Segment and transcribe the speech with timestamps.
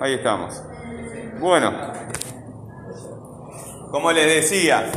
[0.00, 0.62] ahí estamos.
[1.38, 1.72] Bueno,
[3.90, 4.90] como les decía,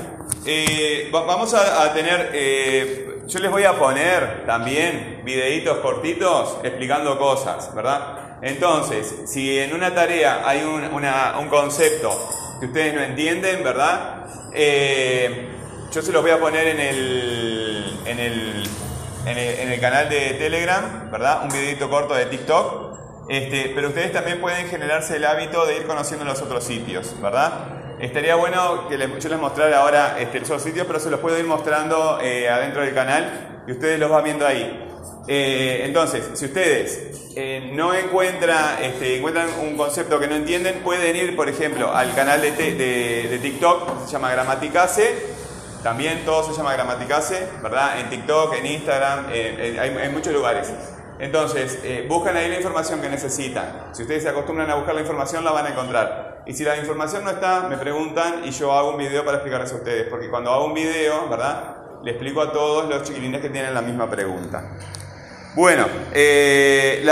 [0.46, 7.18] eh, va- vamos a, tener, eh, yo les voy a poner también videitos cortitos explicando
[7.18, 8.38] cosas, ¿verdad?
[8.42, 12.10] Entonces, si en una tarea hay un, un concepto
[12.60, 14.26] que ustedes no entienden, ¿verdad?
[14.54, 15.50] Eh,
[15.92, 18.64] yo se los voy a poner en el, en el,
[19.26, 21.44] en el, en el canal de Telegram, ¿verdad?
[21.44, 22.99] Un videito corto de TikTok.
[23.30, 27.54] Este, pero ustedes también pueden generarse el hábito de ir conociendo los otros sitios, ¿verdad?
[28.00, 31.20] Estaría bueno que les- yo les mostrara ahora este, los otros sitios, pero se los
[31.20, 34.86] puedo ir mostrando eh, adentro del canal y ustedes los van viendo ahí.
[35.28, 41.16] Eh, entonces, si ustedes eh, no encuentran, este, encuentran un concepto que no entienden, pueden
[41.16, 45.14] ir, por ejemplo, al canal de, de- de TikTok, se llama Gramaticase,
[45.84, 48.00] también todo se llama Gramaticase, ¿verdad?
[48.00, 50.72] En TikTok, en Instagram, eh, hay, hay muchos lugares.
[51.20, 53.90] Entonces, eh, buscan ahí la información que necesitan.
[53.92, 56.44] Si ustedes se acostumbran a buscar la información, la van a encontrar.
[56.46, 59.72] Y si la información no está, me preguntan y yo hago un video para explicarles
[59.74, 60.08] a ustedes.
[60.10, 61.76] Porque cuando hago un video, ¿verdad?
[62.04, 64.64] Le explico a todos los chiquilines que tienen la misma pregunta.
[65.56, 67.06] Bueno, eh,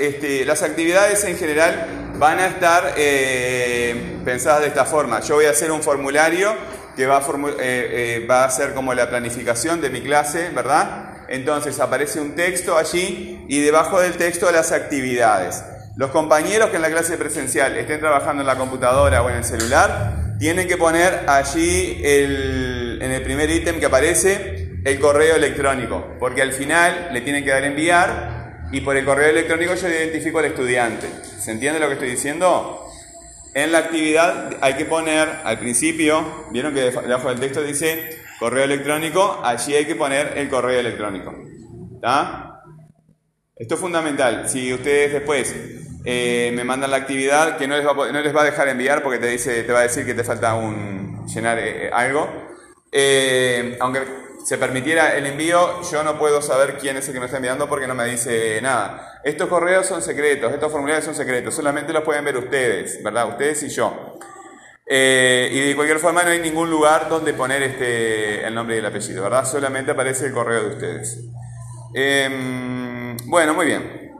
[0.00, 5.20] este, las actividades en general van a estar eh, pensadas de esta forma.
[5.20, 6.52] Yo voy a hacer un formulario
[6.96, 11.10] que va a, formu- eh, va a ser como la planificación de mi clase, ¿verdad?
[11.28, 15.62] Entonces aparece un texto allí y debajo del texto las actividades.
[15.96, 19.44] Los compañeros que en la clase presencial estén trabajando en la computadora o en el
[19.44, 26.42] celular, tienen que poner allí en el primer ítem que aparece el correo electrónico, porque
[26.42, 30.44] al final le tienen que dar enviar y por el correo electrónico yo identifico al
[30.46, 31.08] estudiante.
[31.40, 32.86] ¿Se entiende lo que estoy diciendo?
[33.54, 38.64] En la actividad hay que poner al principio, vieron que debajo del texto dice correo
[38.64, 41.34] electrónico, allí hay que poner el correo electrónico.
[41.94, 42.62] ¿Está?
[43.54, 44.48] Esto es fundamental.
[44.48, 45.54] Si ustedes después
[46.04, 49.02] eh, me mandan la actividad, que no les, va no les va a dejar enviar
[49.02, 52.28] porque te, dice, te va a decir que te falta un, llenar eh, algo,
[52.92, 54.02] eh, aunque
[54.44, 57.68] se permitiera el envío, yo no puedo saber quién es el que me está enviando
[57.68, 59.20] porque no me dice nada.
[59.24, 63.28] Estos correos son secretos, estos formularios son secretos, solamente los pueden ver ustedes, ¿verdad?
[63.28, 64.05] Ustedes y yo.
[64.88, 68.78] Eh, y de cualquier forma no hay ningún lugar donde poner este, el nombre y
[68.78, 69.44] el apellido, ¿verdad?
[69.44, 71.18] Solamente aparece el correo de ustedes.
[71.94, 74.12] Em, bueno, muy bien.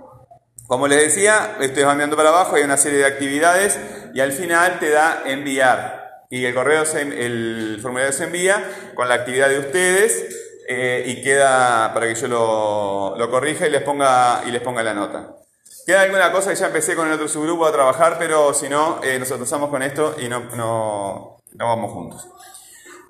[0.66, 3.78] Como les decía, van viendo para abajo, hay una serie de actividades
[4.15, 6.04] y al final te da enviar.
[6.31, 8.65] Y el correo, se- el formulario se envía
[8.97, 10.27] con la actividad de ustedes
[10.69, 14.83] eh, y queda para que yo lo, lo corrija y les, ponga, y les ponga
[14.83, 15.37] la nota.
[15.86, 18.98] Queda alguna cosa que ya empecé con el otro subgrupo a trabajar, pero si no,
[19.04, 22.28] eh, nos atrasamos con esto y no, no, no vamos juntos.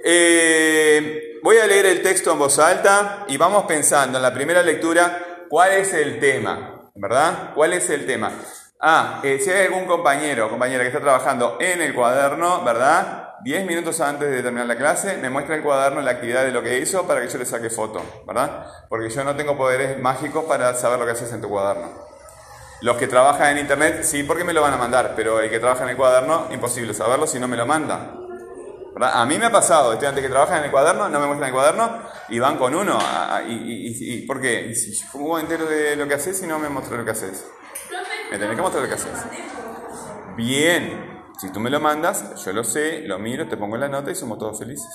[0.04, 4.62] Eh, voy a leer el texto en voz alta y vamos pensando en la primera
[4.62, 7.54] lectura cuál es el tema, ¿verdad?
[7.54, 8.31] ¿Cuál es el tema?
[8.78, 13.37] Ah, eh, si hay algún compañero o compañera que está trabajando en el cuaderno, ¿verdad?
[13.43, 16.62] Diez minutos antes de terminar la clase, me muestra el cuaderno la actividad de lo
[16.62, 18.66] que hizo para que yo le saque foto, ¿verdad?
[18.91, 22.16] Porque yo no tengo poderes mágicos para saber lo que haces en tu cuaderno.
[22.82, 25.59] Los que trabajan en internet, sí, porque me lo van a mandar, pero el que
[25.59, 28.14] trabaja en el cuaderno, imposible saberlo si no me lo manda.
[28.94, 29.20] ¿Verdad?
[29.20, 31.54] A mí me ha pasado, estudiantes que trabajan en el cuaderno, no me muestran el
[31.54, 31.98] cuaderno
[32.28, 32.98] y van con uno.
[33.00, 34.75] a- a- y, y- y- ¿Por qué?
[34.75, 37.47] Si ¿Cómo entero de lo que haces si no me muestro lo que haces?
[38.31, 39.12] Me tenés que mostrar lo que haces.
[40.37, 41.22] Bien.
[41.38, 44.14] Si tú me lo mandas, yo lo sé, lo miro, te pongo la nota y
[44.14, 44.88] somos todos felices.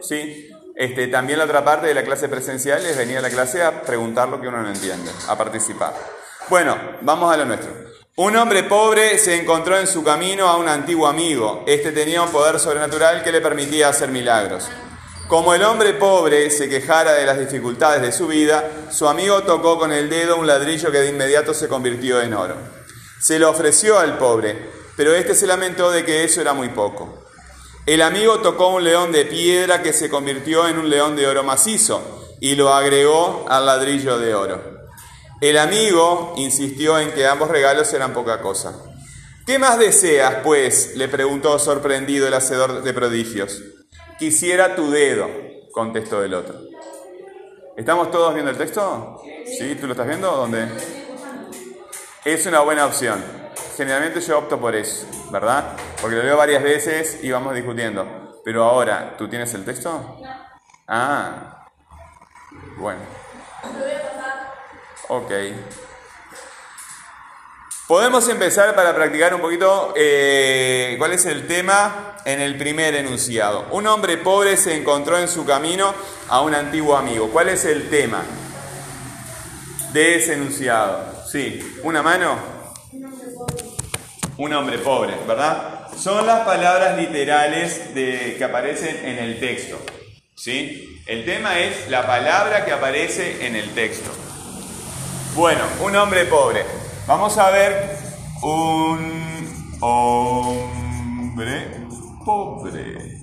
[0.00, 0.50] Sí.
[0.74, 3.82] Este, también la otra parte de la clase presencial es venir a la clase a
[3.82, 5.92] preguntar lo que uno no entiende, a participar.
[6.48, 7.70] Bueno, vamos a lo nuestro.
[8.16, 11.64] Un hombre pobre se encontró en su camino a un antiguo amigo.
[11.66, 14.68] Este tenía un poder sobrenatural que le permitía hacer milagros.
[15.28, 19.78] Como el hombre pobre se quejara de las dificultades de su vida, su amigo tocó
[19.78, 22.56] con el dedo un ladrillo que de inmediato se convirtió en oro.
[23.20, 24.56] Se lo ofreció al pobre,
[24.96, 27.27] pero este se lamentó de que eso era muy poco.
[27.88, 31.42] El amigo tocó un león de piedra que se convirtió en un león de oro
[31.42, 34.60] macizo y lo agregó al ladrillo de oro.
[35.40, 38.74] El amigo insistió en que ambos regalos eran poca cosa.
[39.46, 40.96] ¿Qué más deseas, pues?
[40.96, 43.62] le preguntó sorprendido el hacedor de prodigios.
[44.18, 45.26] Quisiera tu dedo,
[45.72, 46.60] contestó el otro.
[47.74, 49.22] ¿Estamos todos viendo el texto?
[49.46, 49.76] ¿Sí?
[49.76, 50.30] ¿Tú lo estás viendo?
[50.30, 50.68] ¿Dónde?
[52.22, 53.47] Es una buena opción.
[53.78, 55.76] Generalmente yo opto por eso, ¿verdad?
[56.00, 58.40] Porque lo leo varias veces y vamos discutiendo.
[58.44, 60.18] Pero ahora, ¿tú tienes el texto?
[60.88, 61.68] Ah,
[62.76, 62.98] bueno.
[65.06, 65.30] Ok.
[67.86, 73.68] Podemos empezar para practicar un poquito eh, cuál es el tema en el primer enunciado.
[73.70, 75.94] Un hombre pobre se encontró en su camino
[76.28, 77.30] a un antiguo amigo.
[77.30, 78.24] ¿Cuál es el tema
[79.92, 81.24] de ese enunciado?
[81.30, 82.57] Sí, una mano.
[84.38, 85.88] Un hombre pobre, ¿verdad?
[85.96, 89.80] Son las palabras literales de, que aparecen en el texto.
[90.36, 91.02] ¿Sí?
[91.08, 94.12] El tema es la palabra que aparece en el texto.
[95.34, 96.64] Bueno, un hombre pobre.
[97.08, 97.96] Vamos a ver
[98.42, 101.66] un hombre
[102.24, 103.18] pobre.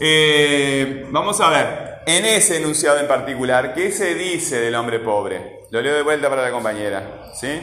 [0.00, 5.66] Eh, vamos a ver, en ese enunciado en particular, ¿qué se dice del hombre pobre?
[5.70, 7.32] Lo leo de vuelta para la compañera.
[7.34, 7.60] ¿sí?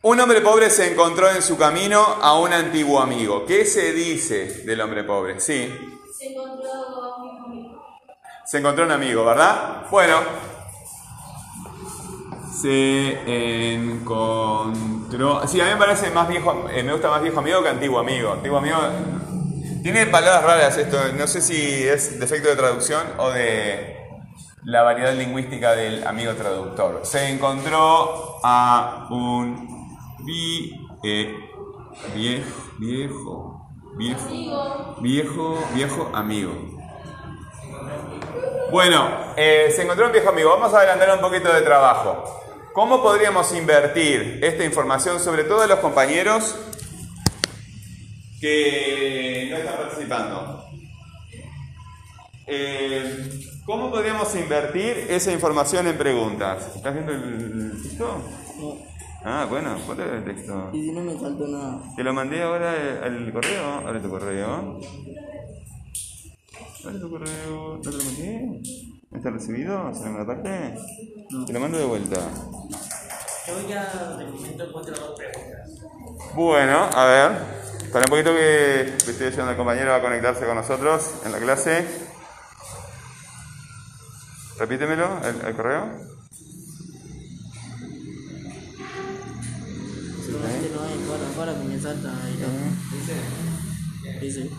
[0.00, 3.44] Un hombre pobre se encontró en su camino a un antiguo amigo.
[3.44, 5.40] ¿Qué se dice del hombre pobre?
[5.40, 5.76] Sí.
[6.16, 6.70] Se encontró
[7.16, 7.84] un amigo.
[8.46, 9.86] Se encontró un amigo, ¿verdad?
[9.90, 10.20] Bueno.
[12.62, 15.48] Se encontró.
[15.48, 16.68] Sí, a mí me parece más viejo.
[16.70, 18.34] eh, me gusta más viejo amigo que antiguo amigo.
[18.34, 18.78] Antiguo amigo.
[19.82, 20.96] Tiene palabras raras esto.
[21.16, 23.96] No sé si es defecto de traducción o de
[24.62, 27.00] la variedad lingüística del amigo traductor.
[27.02, 29.77] Se encontró a un
[30.28, 31.34] vi- eh,
[32.14, 36.52] viejo, viejo, viejo, viejo, viejo amigo.
[38.70, 40.50] Bueno, eh, se encontró un viejo amigo.
[40.50, 42.24] Vamos a adelantar un poquito de trabajo.
[42.74, 46.54] ¿Cómo podríamos invertir esta información sobre todo los compañeros
[48.40, 50.64] que no están participando?
[52.46, 53.30] Eh,
[53.64, 56.76] ¿Cómo podríamos invertir esa información en preguntas?
[56.76, 58.22] ¿Estás viendo el texto?
[58.58, 58.76] No,
[59.24, 60.70] Ah, bueno, ¿cuál era el texto?
[60.72, 61.82] y si no me saltó nada.
[61.96, 62.72] Te lo mandé ahora
[63.02, 63.86] al correo.
[63.86, 64.80] Abre tu correo.
[66.84, 67.76] Abre tu correo.
[67.76, 68.60] ¿No te lo mandé?
[69.12, 69.92] ¿Está recibido?
[69.94, 70.74] ¿Se lo mandaste?
[71.30, 71.44] No.
[71.44, 72.16] Te lo mando de vuelta.
[73.46, 76.34] Yo ya de momento encuentro dos preguntas.
[76.34, 77.58] Bueno, a ver.
[77.92, 81.38] Para un poquito que que estoy ayudando al compañero a conectarse con nosotros en la
[81.38, 81.86] clase.
[84.58, 86.17] Repítemelo, el, el correo.
[91.38, 92.36] Para, salta ahí.
[92.40, 92.48] ¿no?
[94.20, 94.50] Dice.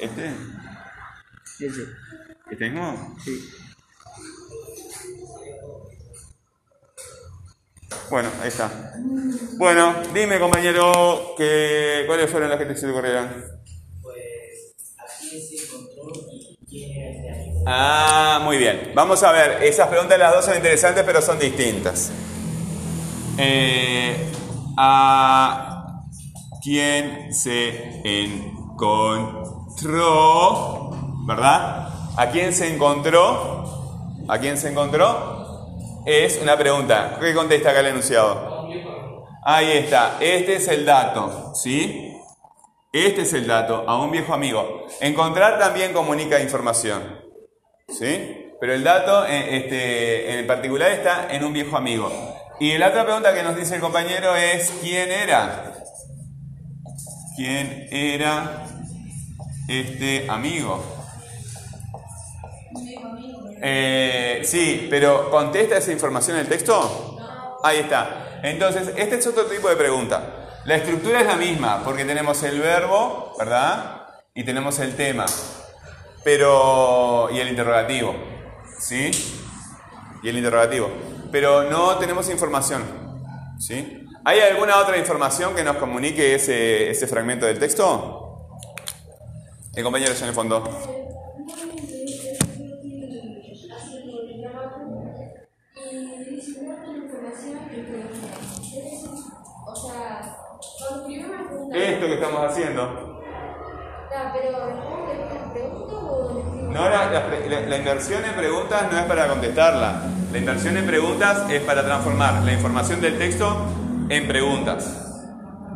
[0.00, 0.34] ¿Este?
[1.58, 1.88] Dice.
[2.50, 3.16] ¿Este mismo?
[3.22, 3.50] Sí.
[8.08, 8.94] Bueno, ahí está.
[9.58, 13.59] Bueno, dime compañero, que, ¿cuáles fueron las que te ocurrieron?
[17.66, 18.92] Ah, muy bien.
[18.94, 22.10] Vamos a ver, esas preguntas las dos son interesantes, pero son distintas.
[23.36, 24.32] Eh,
[24.76, 26.04] ¿A
[26.62, 29.60] quién se encontró?
[31.26, 31.88] ¿Verdad?
[32.16, 33.64] ¿A quién se encontró?
[34.28, 35.68] ¿A quién se encontró?
[36.06, 37.18] Es una pregunta.
[37.20, 38.68] ¿Qué contesta acá el enunciado?
[39.42, 40.16] Ahí está.
[40.20, 42.16] Este es el dato, ¿sí?
[42.92, 44.86] Este es el dato, a un viejo amigo.
[45.00, 47.29] Encontrar también comunica información.
[47.98, 48.52] ¿Sí?
[48.60, 52.10] Pero el dato eh, este, en particular está en un viejo amigo.
[52.60, 55.72] Y la otra pregunta que nos dice el compañero es, ¿quién era?
[57.36, 58.66] ¿Quién era
[59.66, 60.84] este amigo?
[63.62, 67.18] Eh, sí, pero ¿contesta esa información en el texto?
[67.62, 68.40] Ahí está.
[68.42, 70.60] Entonces, este es otro tipo de pregunta.
[70.64, 74.02] La estructura es la misma, porque tenemos el verbo, ¿verdad?
[74.34, 75.24] Y tenemos el tema.
[76.24, 77.28] Pero.
[77.32, 78.14] y el interrogativo.
[78.78, 79.10] ¿Sí?
[80.22, 80.90] Y el interrogativo.
[81.30, 82.82] Pero no tenemos información.
[83.58, 84.06] ¿Sí?
[84.24, 88.48] ¿Hay alguna otra información que nos comunique ese, ese fragmento del texto?
[89.74, 90.64] El compañero allá en el fondo.
[101.72, 103.22] Esto que estamos haciendo.
[104.32, 104.89] Pero
[106.70, 110.02] No, la, la inversión en preguntas no es para contestarla.
[110.32, 113.66] La inversión en preguntas es para transformar la información del texto
[114.08, 115.06] en preguntas.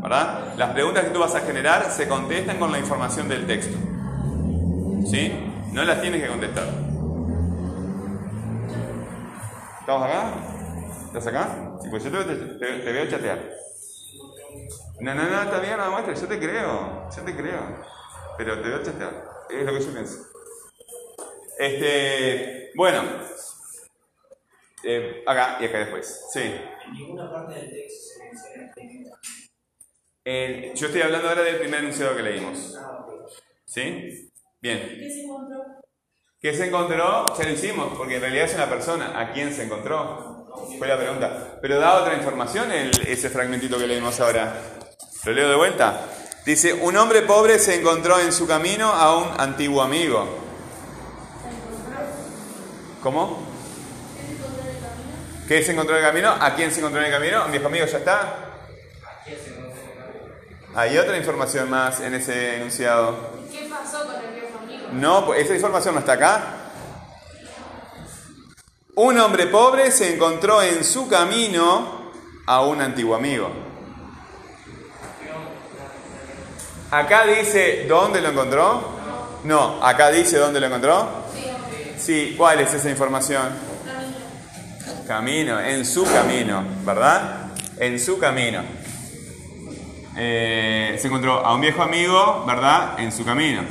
[0.02, 0.54] ¿Verdad?
[0.56, 3.76] Las preguntas que tú vas a generar se contestan con la información del texto.
[5.10, 5.32] ¿Sí?
[5.72, 6.64] No las tienes que contestar.
[9.80, 10.32] ¿Estamos acá?
[11.06, 11.48] ¿Estás acá?
[11.82, 13.38] Sí, pues yo te, te- te- veo chatear.
[15.00, 17.60] No, no, no, está bien, no muestres, yo te creo, yo te creo.
[18.38, 19.10] Pero te veo chatear,
[19.50, 20.18] es lo que yo pienso.
[21.58, 23.02] Este, bueno,
[24.86, 26.26] Eh, acá y acá después.
[26.30, 26.40] Sí.
[26.42, 29.04] En ninguna parte del texto se menciona este.
[30.26, 32.76] Eh, yo estoy hablando ahora del primer enunciado que leímos.
[32.78, 33.06] Ah.
[33.64, 34.30] ¿Sí?
[34.60, 34.80] Bien.
[34.80, 35.58] ¿Qué se encontró?
[36.38, 37.34] ¿Qué se encontró?
[37.38, 39.18] Ya lo hicimos, porque en realidad es una persona.
[39.18, 40.52] ¿A quién se encontró?
[40.78, 41.58] Fue la pregunta.
[41.62, 44.60] Pero da otra información el- ese fragmentito que leímos ahora.
[45.24, 46.06] Lo leo de vuelta.
[46.44, 50.43] Dice, un hombre pobre se encontró en su camino a un antiguo amigo.
[53.04, 53.38] ¿Cómo?
[54.16, 55.44] ¿Es encontrar el camino?
[55.46, 56.30] ¿Qué se encontró en el camino?
[56.40, 57.44] ¿A quién se encontró en el camino?
[57.44, 58.34] ¿Un viejo amigo ya está?
[60.74, 63.14] Hay otra información más en ese enunciado.
[63.52, 64.88] ¿Qué pasó con el viejo amigo?
[64.92, 66.42] No, pues, esa información no está acá.
[68.94, 72.10] Un hombre pobre se encontró en su camino
[72.46, 73.50] a un antiguo amigo.
[76.90, 78.94] Acá dice dónde lo encontró.
[79.44, 81.23] No, acá dice dónde lo encontró.
[81.98, 83.48] Sí, ¿cuál es esa información?
[85.06, 87.52] Camino, en su camino, ¿verdad?
[87.78, 88.62] En su camino.
[90.16, 92.98] Eh, se encontró a un viejo amigo, ¿verdad?
[92.98, 93.62] En su camino.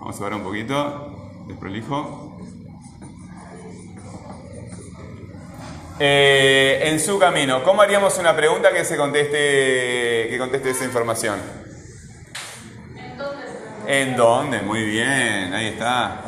[0.00, 2.38] Vamos a ver un poquito, desprolijo.
[5.98, 11.38] Eh, en su camino, ¿cómo haríamos una pregunta que se conteste, que conteste esa información?
[13.92, 14.60] ¿En dónde?
[14.62, 16.22] Muy bien, ahí está.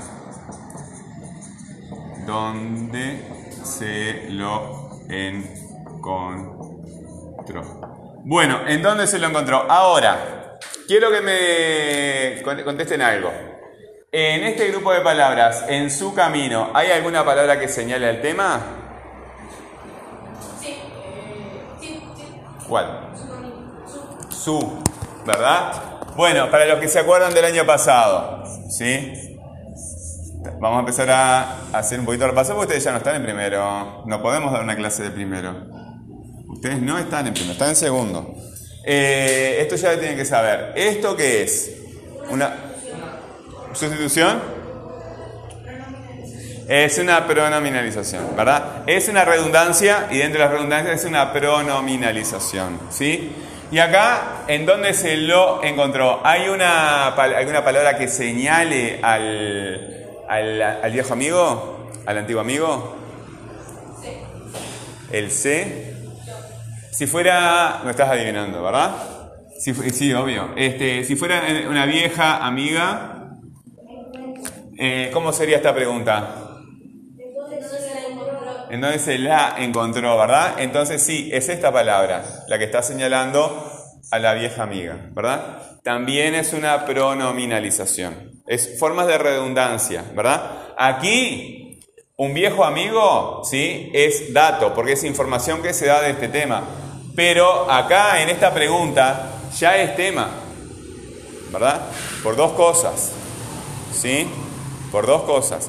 [2.26, 3.24] ¿Dónde
[3.62, 6.42] se lo encontró?
[8.24, 9.64] Bueno, ¿en dónde se lo encontró?
[9.70, 13.30] Ahora, quiero que me con- contesten algo.
[14.10, 18.60] En este grupo de palabras, en su camino, ¿hay alguna palabra que señale el tema?
[20.60, 22.24] Sí, eh, sí, sí.
[22.68, 23.10] ¿Cuál?
[23.14, 24.32] Su.
[24.32, 24.58] Su.
[24.58, 24.82] Su,
[25.24, 25.91] ¿verdad?
[26.16, 29.12] Bueno, para los que se acuerdan del año pasado, ¿sí?
[30.60, 33.22] Vamos a empezar a hacer un poquito de repaso porque ustedes ya no están en
[33.22, 34.04] primero.
[34.06, 35.54] No podemos dar una clase de primero.
[36.48, 38.34] Ustedes no están en primero, están en segundo.
[38.84, 40.72] Eh, esto ya lo tienen que saber.
[40.76, 41.76] ¿Esto qué es?
[42.28, 42.56] Una
[43.72, 44.40] sustitución.
[46.68, 48.82] Es una pronominalización, ¿verdad?
[48.86, 53.32] Es una redundancia y dentro de las redundancias es una pronominalización, ¿sí?
[53.72, 56.20] Y acá, ¿en dónde se lo encontró?
[56.22, 61.90] ¿Hay una, alguna palabra que señale al, al, al viejo amigo?
[62.04, 62.94] ¿Al antiguo amigo?
[65.10, 65.96] El C.
[66.90, 68.92] Si fuera, no estás adivinando, ¿verdad?
[69.58, 70.50] Si sí, obvio.
[70.54, 73.38] Este, si fuera eh, una vieja amiga,
[74.76, 76.41] eh, ¿cómo sería esta pregunta?
[78.72, 80.16] Entonces se la encontró.
[80.16, 80.54] ¿verdad?
[80.56, 83.70] Entonces sí, es esta palabra la que está señalando
[84.10, 85.80] a la vieja amiga, ¿verdad?
[85.84, 88.42] También es una pronominalización.
[88.46, 90.72] Es formas de redundancia, ¿verdad?
[90.78, 91.80] Aquí,
[92.16, 93.90] un viejo amigo, ¿sí?
[93.92, 96.62] Es dato, porque es información que se da de este tema.
[97.14, 100.30] Pero acá, en esta pregunta, ya es tema,
[101.52, 101.82] ¿verdad?
[102.22, 103.12] Por dos cosas.
[103.92, 104.26] ¿Sí?
[104.90, 105.68] Por dos cosas.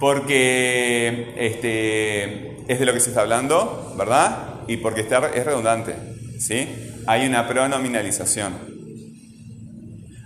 [0.00, 4.62] Porque este, es de lo que se está hablando, ¿verdad?
[4.66, 5.94] Y porque está, es redundante.
[6.40, 6.66] ¿Sí?
[7.06, 8.54] Hay una pronominalización.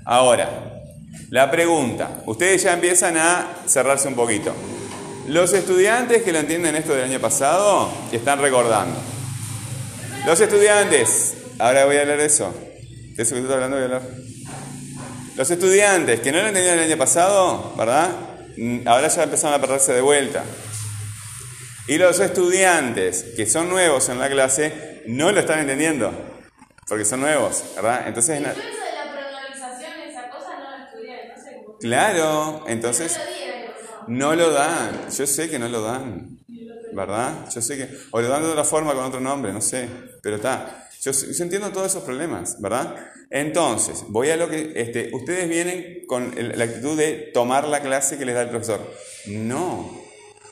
[0.04, 0.82] Ahora,
[1.30, 2.22] la pregunta.
[2.26, 4.54] Ustedes ya empiezan a cerrarse un poquito.
[5.26, 8.96] Los estudiantes que lo entienden esto del año pasado están recordando.
[10.26, 12.54] Los estudiantes, ahora voy a hablar de eso.
[13.16, 14.02] De eso que estás hablando voy a hablar.
[15.36, 18.10] Los estudiantes que no lo entendieron el año pasado, ¿verdad?
[18.56, 20.44] Mm, Ahora ya empezaron a perderse de vuelta.
[21.86, 26.12] Y los estudiantes que son nuevos en la clase no lo están entendiendo,
[26.88, 28.06] porque son nuevos, ¿verdad?
[28.08, 29.32] Entonces, eso de la
[30.00, 31.44] esa cosa no la estudié, no sé
[31.78, 33.20] claro, entonces
[34.06, 35.08] lo no lo dan.
[35.10, 36.38] Yo sé que no lo dan,
[36.90, 37.48] ¿verdad?
[37.54, 39.88] Yo sé que, o lo dan de otra forma con otro nombre, no sé,
[40.22, 40.88] pero está.
[41.00, 42.96] Yo, yo entiendo todos esos problemas, ¿verdad?
[43.30, 48.18] Entonces, voy a lo que, este, ustedes vienen con la actitud de tomar la clase
[48.18, 48.80] que les da el profesor.
[49.26, 50.04] No.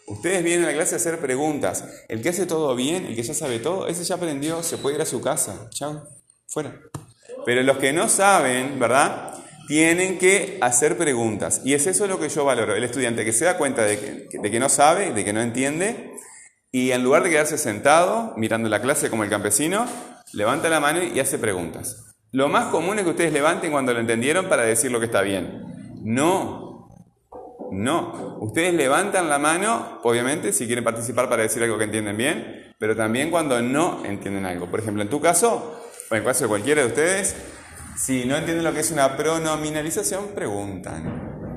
[0.06, 1.84] Ustedes vienen a la clase a hacer preguntas.
[2.08, 4.96] El que hace todo bien, el que ya sabe todo, ese ya aprendió, se puede
[4.96, 5.68] ir a su casa.
[5.70, 6.08] Chao,
[6.48, 6.80] fuera.
[7.44, 9.34] Pero los que no saben, ¿verdad?
[9.68, 11.62] Tienen que hacer preguntas.
[11.64, 12.74] Y es eso lo que yo valoro.
[12.74, 15.40] El estudiante que se da cuenta de que, de que no sabe, de que no
[15.40, 16.12] entiende,
[16.70, 19.86] y en lugar de quedarse sentado mirando la clase como el campesino,
[20.32, 22.11] levanta la mano y hace preguntas.
[22.32, 25.20] Lo más común es que ustedes levanten cuando lo entendieron para decir lo que está
[25.20, 26.00] bien.
[26.02, 26.88] No,
[27.70, 28.38] no.
[28.40, 32.96] Ustedes levantan la mano, obviamente, si quieren participar para decir algo que entienden bien, pero
[32.96, 34.70] también cuando no entienden algo.
[34.70, 35.78] Por ejemplo, en tu caso,
[36.10, 37.36] o en el caso de cualquiera de ustedes,
[37.96, 41.52] si no entienden lo que es una pronominalización, preguntan.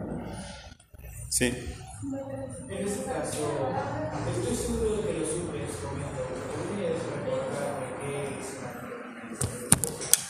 [1.29, 1.45] Sí.
[1.45, 3.71] En este caso,
[4.41, 8.84] estoy seguro de que lo supe en su momento, pero ¿podrías recordarme qué es una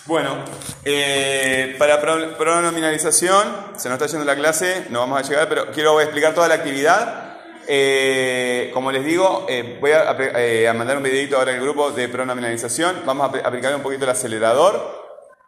[0.06, 0.36] Bueno,
[0.84, 3.44] eh, para pro- pronominalización,
[3.76, 6.56] se nos está yendo la clase, no vamos a llegar, pero quiero explicar toda la
[6.56, 7.38] actividad.
[7.68, 9.90] Eh, como les digo, eh, voy
[10.36, 13.02] eh, a mandar un videito ahora el grupo de pronominalización.
[13.06, 15.04] Vamos a apl- aplicar un poquito el acelerador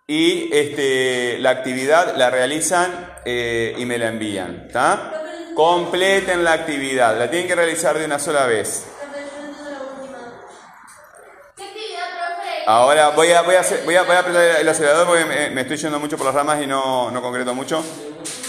[0.08, 4.70] y este, la actividad la realizan y me la envían.
[4.74, 4.98] Pero
[5.54, 7.18] Completen la actividad.
[7.20, 8.86] La tienen que realizar de una sola vez.
[12.70, 15.78] Ahora voy a, voy a, hacer- voy a, voy apretar el acelerador porque me, estoy
[15.78, 17.82] yendo mucho por las ramas y no, no concreto mucho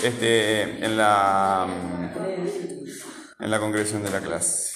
[0.03, 1.69] este, en, la,
[3.39, 4.73] en la concreción de la clase.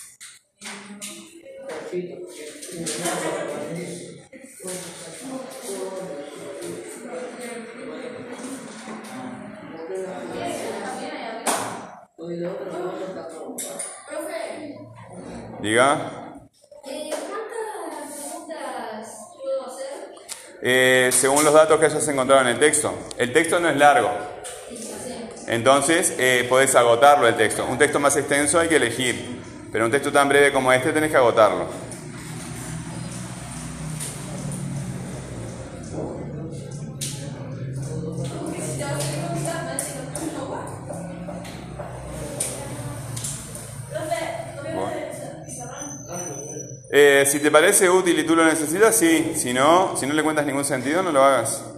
[15.62, 15.88] Diga.
[16.84, 19.08] eh, ¿cuántas preguntas
[19.40, 20.12] puedo hacer?
[20.64, 22.95] Eh, según los datos que hayas encontrado en el texto.
[23.19, 24.11] El texto no es largo.
[25.49, 27.66] Entonces, eh, podés agotarlo el texto.
[27.69, 29.42] Un texto más extenso hay que elegir.
[29.73, 31.66] Pero un texto tan breve como este tenés que agotarlo.
[46.94, 49.32] Eh, si te parece útil y tú lo necesitas, sí.
[49.34, 51.72] Si no, si no le cuentas ningún sentido, no lo hagas.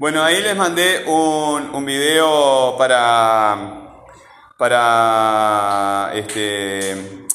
[0.00, 3.56] Bueno, ahí les mandé un, un video para,
[4.56, 6.94] para este,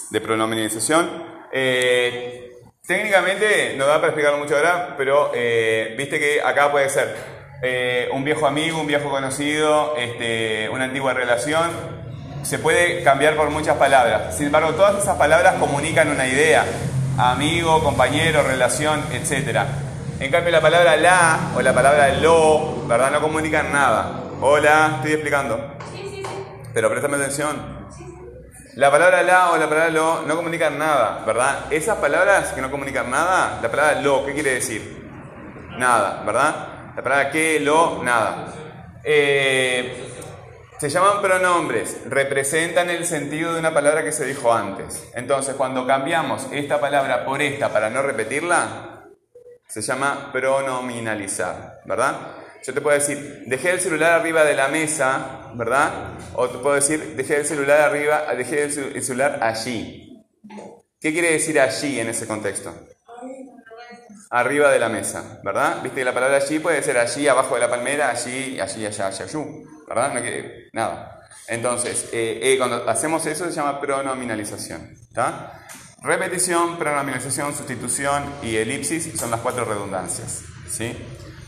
[0.09, 1.09] de pronominalización.
[1.51, 2.53] Eh,
[2.87, 7.13] técnicamente no da para explicarlo mucho ahora, pero eh, viste que acá puede ser
[7.61, 11.69] eh, un viejo amigo, un viejo conocido, este, una antigua relación.
[12.43, 14.37] Se puede cambiar por muchas palabras.
[14.37, 16.63] Sin embargo, todas esas palabras comunican una idea.
[17.17, 19.67] Amigo, compañero, relación, etcétera.
[20.23, 23.11] En cambio, la palabra la o la palabra lo, ¿verdad?
[23.11, 24.21] No comunican nada.
[24.39, 25.75] Hola, estoy explicando.
[26.73, 27.57] Pero préstame atención.
[28.75, 31.65] La palabra la o la palabra lo no comunican nada, ¿verdad?
[31.71, 35.09] Esas palabras que no comunican nada, la palabra lo, ¿qué quiere decir?
[35.77, 36.67] Nada, ¿verdad?
[36.95, 38.45] La palabra que, lo, nada.
[39.03, 40.09] Eh,
[40.79, 45.05] se llaman pronombres, representan el sentido de una palabra que se dijo antes.
[45.15, 48.92] Entonces, cuando cambiamos esta palabra por esta para no repetirla,
[49.73, 52.15] se llama pronominalizar, ¿verdad?
[52.65, 56.13] Yo te puedo decir, dejé el celular arriba de la mesa, ¿verdad?
[56.35, 60.23] O te puedo decir, dejé el celular arriba, dejé el celu- el celular allí.
[61.01, 62.73] ¿Qué quiere decir allí en ese contexto?
[64.29, 65.81] Arriba de la mesa, ¿verdad?
[65.83, 69.07] Viste que la palabra allí puede ser allí, abajo de la palmera, allí, allí, allá,
[69.07, 70.13] allá, allú, ¿verdad?
[70.13, 71.19] No quiere nada.
[71.47, 75.59] Entonces, eh, eh, cuando hacemos eso se llama pronominalización, ¿está?
[76.03, 80.97] Repetición, pronominalización, sustitución y elipsis son las cuatro redundancias, ¿sí?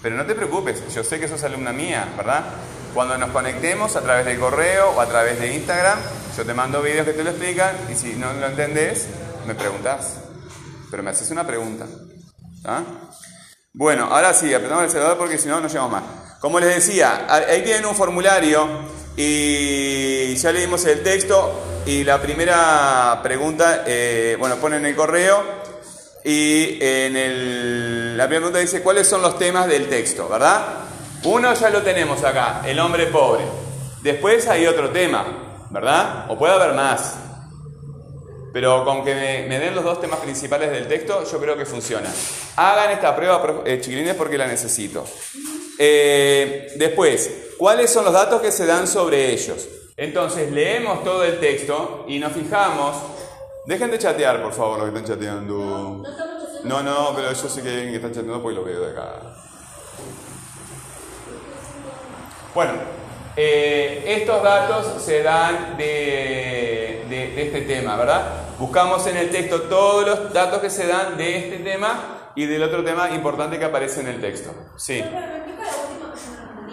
[0.02, 2.46] Pero no te preocupes, yo sé que sos alumna mía, ¿verdad?
[2.94, 6.00] Cuando nos conectemos a través del correo o a través de Instagram,
[6.38, 9.08] yo te mando videos que te lo explican y si no lo entendés,
[9.46, 10.22] me preguntas.
[10.89, 11.86] Pero me haces una pregunta.
[12.63, 12.82] ¿tá?
[13.74, 16.04] Bueno, ahora sí, apretamos el acelerador porque si no, no llegamos más.
[16.39, 18.70] Como les decía, ahí tienen un formulario
[19.17, 25.43] y ya leímos el texto y la primera pregunta, eh, bueno, ponen el correo
[26.23, 30.65] y en el, la primera pregunta dice cuáles son los temas del texto, ¿verdad?
[31.23, 33.43] Uno ya lo tenemos acá, el hombre pobre.
[34.01, 35.25] Después hay otro tema,
[35.69, 36.25] ¿verdad?
[36.30, 37.15] O puede haber más.
[38.51, 42.10] Pero con que me, den los dos temas principales del texto, yo creo que funciona.
[42.56, 45.06] Hagan esta prueba, eh, chiquilines, porque la necesito.
[45.78, 49.68] Eh, después, ¿cuáles son los datos que se dan sobre ellos?
[49.98, 52.96] Entonces, leemos todo el texto y nos fijamos.
[53.66, 56.04] Dejen de chatear, por favor, los que están chateando.
[56.64, 58.92] No, no, pero yo sé que hay alguien que está chateando porque lo veo de
[58.92, 59.36] acá.
[62.54, 62.74] Bueno,
[63.36, 68.24] eh, estos datos se dan de, de- de este tema, ¿verdad?
[68.58, 72.63] Buscamos en el texto todos los datos que se dan de este tema y del
[72.63, 74.54] otro tema importante que aparece en el texto.
[74.78, 75.04] Sí.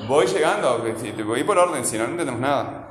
[0.08, 0.84] Voy llegando,
[1.24, 2.88] voy por orden, si no, no entendemos nada.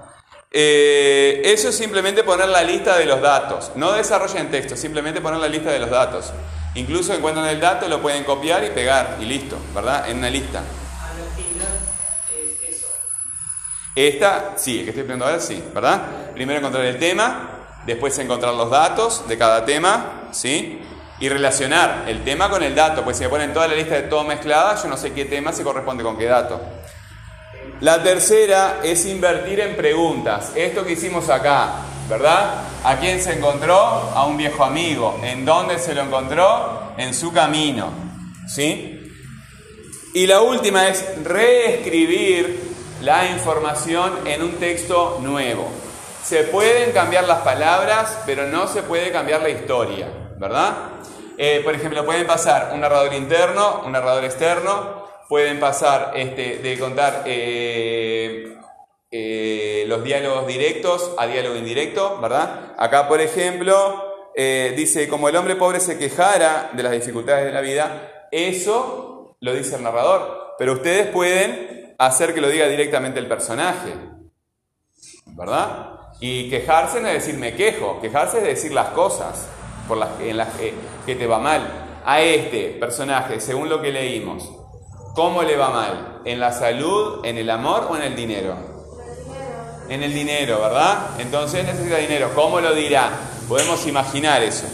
[0.54, 3.72] Eh, eso es simplemente poner la lista de los datos.
[3.76, 6.34] No desarrollen texto, simplemente poner la lista de los datos.
[6.76, 10.10] Incluso encuentran el dato, lo pueden copiar y pegar y listo, ¿verdad?
[10.10, 10.60] En una lista.
[10.60, 11.68] A la actividad
[12.34, 12.88] es eso.
[13.96, 16.32] Esta, sí, el que estoy aprendiendo ahora, sí, ¿verdad?
[16.34, 20.82] Primero encontrar el tema, después encontrar los datos de cada tema, ¿sí?
[21.22, 24.02] Y relacionar el tema con el dato, pues si me ponen toda la lista de
[24.04, 26.60] todo mezclada, yo no sé qué tema se corresponde con qué dato.
[27.80, 30.52] La tercera es invertir en preguntas.
[30.56, 31.74] Esto que hicimos acá,
[32.10, 32.64] ¿verdad?
[32.84, 33.76] ¿A quién se encontró?
[33.76, 35.20] A un viejo amigo.
[35.24, 36.94] ¿En dónde se lo encontró?
[36.98, 37.92] En su camino.
[38.48, 39.14] ¿Sí?
[40.16, 42.60] Y la última es reescribir
[43.02, 45.70] la información en un texto nuevo.
[46.24, 50.08] Se pueden cambiar las palabras, pero no se puede cambiar la historia,
[50.38, 51.01] ¿verdad?
[51.44, 56.78] Eh, por ejemplo, pueden pasar un narrador interno, un narrador externo, pueden pasar este, de
[56.78, 58.58] contar eh,
[59.10, 62.76] eh, los diálogos directos a diálogo indirecto, ¿verdad?
[62.78, 67.62] Acá, por ejemplo, dice, como el hombre pobre se quejara de las dificultades de la
[67.62, 73.28] vida, eso lo dice el narrador, pero ustedes pueden hacer que lo diga directamente el
[73.28, 73.96] personaje,
[75.26, 76.02] ¿verdad?
[76.20, 79.48] Y quejarse no es decir me quejo, quejarse es decir las cosas
[80.20, 80.74] en las que,
[81.06, 82.02] que te va mal.
[82.04, 84.50] A este personaje, según lo que leímos,
[85.14, 86.22] ¿cómo le va mal?
[86.26, 88.56] ¿En la salud, en el amor o en el dinero?
[89.90, 91.20] En el dinero, ¿verdad?
[91.20, 92.32] Entonces necesita dinero.
[92.34, 93.12] ¿Cómo lo dirá?
[93.48, 94.66] Podemos imaginar eso.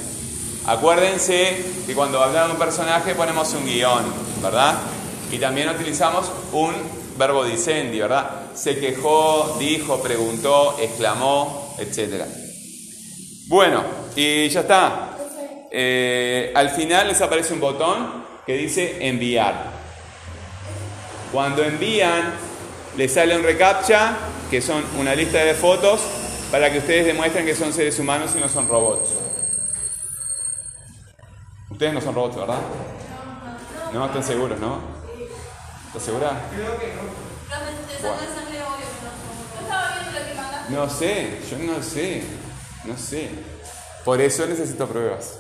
[0.68, 4.04] Acuérdense que cuando hablamos de un personaje ponemos un guion,
[4.42, 4.76] ¿verdad?
[5.32, 6.74] Y también utilizamos un
[7.18, 8.54] verbo dicendi, ¿verdad?
[8.54, 12.26] Se quejó, dijo, preguntó, exclamó, etc.
[13.48, 13.82] Bueno,
[14.18, 15.10] y ya está.
[15.70, 19.54] Eh, al final les aparece un botón que dice enviar.
[21.32, 22.34] Cuando envían,
[22.98, 24.18] les sale un recaptcha,
[24.50, 26.02] que son una lista de fotos,
[26.52, 29.12] para que ustedes demuestren que son seres humanos y no son robots.
[31.70, 32.60] Ustedes no son robots, ¿verdad?
[33.94, 34.80] No, están seguros, ¿no?
[35.88, 36.42] ¿Estás segura?
[36.56, 37.28] Creo que no.
[40.70, 42.24] No sé, yo no sé,
[42.84, 43.57] no sé.
[44.08, 45.38] Por eso necesito pruebas.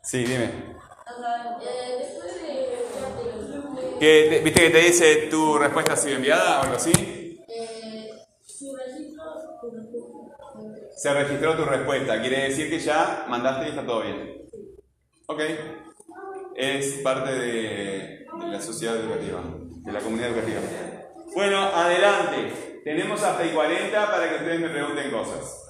[0.00, 0.44] Sí, dime.
[0.44, 6.60] Eh, después de enviarte ¿Qué te- ¿Viste que te dice tu respuesta ha sido enviada
[6.60, 6.92] o algo así?
[7.48, 8.12] eh.
[10.94, 14.42] Se registró tu respuesta, quiere decir que ya mandaste y está todo bien.
[15.26, 15.40] Ok.
[16.54, 20.60] Es parte de, de la sociedad educativa, de la comunidad educativa.
[21.34, 22.82] Bueno, adelante.
[22.84, 25.69] Tenemos hasta y 40 para que ustedes me pregunten cosas.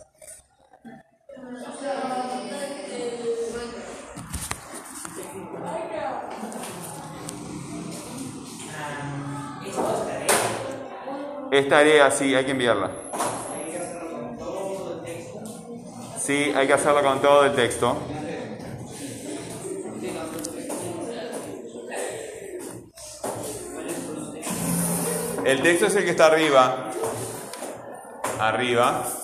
[11.50, 12.10] Es tarea.
[12.12, 12.90] Sí, hay que enviarla.
[16.18, 17.96] Sí, hay que hacerlo con todo el texto.
[25.44, 26.90] El texto es el que está arriba.
[28.38, 29.19] Arriba.